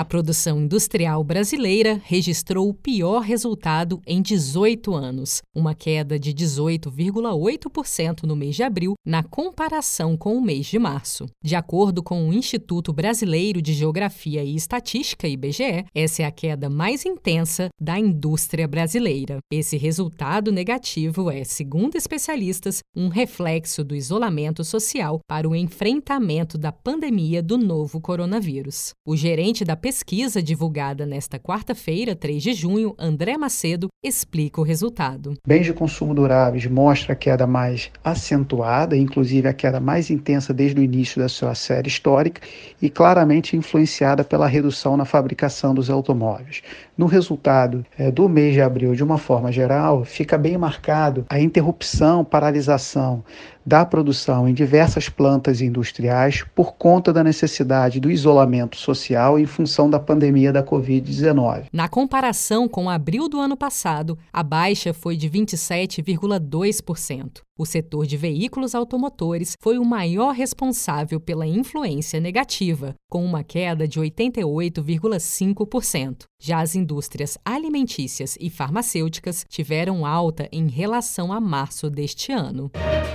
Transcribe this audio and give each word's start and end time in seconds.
A 0.00 0.04
produção 0.06 0.62
industrial 0.62 1.22
brasileira 1.22 2.00
registrou 2.02 2.70
o 2.70 2.72
pior 2.72 3.20
resultado 3.20 4.00
em 4.06 4.22
18 4.22 4.94
anos, 4.94 5.42
uma 5.54 5.74
queda 5.74 6.18
de 6.18 6.32
18,8% 6.32 8.22
no 8.22 8.34
mês 8.34 8.56
de 8.56 8.62
abril, 8.62 8.94
na 9.06 9.22
comparação 9.22 10.16
com 10.16 10.38
o 10.38 10.40
mês 10.40 10.64
de 10.64 10.78
março. 10.78 11.26
De 11.44 11.54
acordo 11.54 12.02
com 12.02 12.26
o 12.26 12.32
Instituto 12.32 12.94
Brasileiro 12.94 13.60
de 13.60 13.74
Geografia 13.74 14.42
e 14.42 14.56
Estatística, 14.56 15.28
IBGE, 15.28 15.84
essa 15.94 16.22
é 16.22 16.24
a 16.24 16.30
queda 16.30 16.70
mais 16.70 17.04
intensa 17.04 17.68
da 17.78 17.98
indústria 17.98 18.66
brasileira. 18.66 19.36
Esse 19.52 19.76
resultado 19.76 20.50
negativo 20.50 21.30
é, 21.30 21.44
segundo 21.44 21.96
especialistas, 21.96 22.78
um 22.96 23.08
reflexo 23.08 23.84
do 23.84 23.94
isolamento 23.94 24.64
social 24.64 25.20
para 25.28 25.46
o 25.46 25.54
enfrentamento 25.54 26.56
da 26.56 26.72
pandemia 26.72 27.42
do 27.42 27.58
novo 27.58 28.00
coronavírus. 28.00 28.94
O 29.06 29.14
gerente 29.14 29.62
da 29.62 29.76
pesquisa 29.90 30.40
divulgada 30.40 31.04
nesta 31.04 31.36
quarta-feira, 31.36 32.14
3 32.14 32.40
de 32.40 32.52
junho, 32.52 32.94
André 32.96 33.36
Macedo, 33.36 33.88
explica 34.00 34.60
o 34.60 34.64
resultado. 34.64 35.34
Bens 35.44 35.66
de 35.66 35.72
consumo 35.72 36.14
duráveis 36.14 36.64
mostra 36.66 37.12
a 37.12 37.16
queda 37.16 37.44
mais 37.44 37.90
acentuada, 38.04 38.96
inclusive 38.96 39.48
a 39.48 39.52
queda 39.52 39.80
mais 39.80 40.08
intensa 40.08 40.54
desde 40.54 40.78
o 40.78 40.84
início 40.84 41.20
da 41.20 41.28
sua 41.28 41.56
série 41.56 41.88
histórica 41.88 42.40
e 42.80 42.88
claramente 42.88 43.56
influenciada 43.56 44.22
pela 44.22 44.46
redução 44.46 44.96
na 44.96 45.04
fabricação 45.04 45.74
dos 45.74 45.90
automóveis. 45.90 46.62
No 46.96 47.06
resultado 47.06 47.84
é, 47.98 48.12
do 48.12 48.28
mês 48.28 48.54
de 48.54 48.60
abril, 48.60 48.94
de 48.94 49.02
uma 49.02 49.18
forma 49.18 49.50
geral, 49.50 50.04
fica 50.04 50.38
bem 50.38 50.56
marcado 50.56 51.26
a 51.28 51.40
interrupção, 51.40 52.24
paralisação 52.24 53.24
da 53.70 53.86
produção 53.86 54.48
em 54.48 54.52
diversas 54.52 55.08
plantas 55.08 55.60
industriais 55.60 56.44
por 56.56 56.72
conta 56.72 57.12
da 57.12 57.22
necessidade 57.22 58.00
do 58.00 58.10
isolamento 58.10 58.76
social 58.76 59.38
em 59.38 59.46
função 59.46 59.88
da 59.88 60.00
pandemia 60.00 60.52
da 60.52 60.60
Covid-19. 60.60 61.66
Na 61.72 61.88
comparação 61.88 62.68
com 62.68 62.90
abril 62.90 63.28
do 63.28 63.38
ano 63.38 63.56
passado, 63.56 64.18
a 64.32 64.42
baixa 64.42 64.92
foi 64.92 65.16
de 65.16 65.30
27,2%. 65.30 67.42
O 67.60 67.66
setor 67.66 68.06
de 68.06 68.16
veículos 68.16 68.74
automotores 68.74 69.52
foi 69.60 69.78
o 69.78 69.84
maior 69.84 70.32
responsável 70.32 71.20
pela 71.20 71.46
influência 71.46 72.18
negativa, 72.18 72.94
com 73.10 73.22
uma 73.22 73.44
queda 73.44 73.86
de 73.86 74.00
88,5%. 74.00 76.22
Já 76.40 76.62
as 76.62 76.74
indústrias 76.74 77.36
alimentícias 77.44 78.38
e 78.40 78.48
farmacêuticas 78.48 79.44
tiveram 79.46 80.06
alta 80.06 80.48
em 80.50 80.68
relação 80.68 81.34
a 81.34 81.38
março 81.38 81.90
deste 81.90 82.32
ano. 82.32 82.70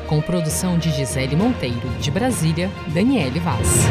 Com 0.08 0.22
produção 0.22 0.78
de 0.78 0.92
Gisele 0.92 1.36
Monteiro, 1.36 1.90
de 2.00 2.12
Brasília, 2.12 2.70
Daniele 2.94 3.40
Vaz. 3.40 3.88